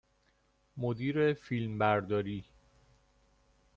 [0.77, 2.43] مدیر فیلمبرداری